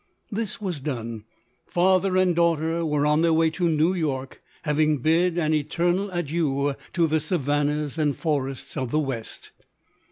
[0.31, 1.25] This was done.
[1.67, 6.09] Father and daughter were on their way to New York, having bid an eter nal
[6.09, 9.51] adieu to the savannas and forests of the west.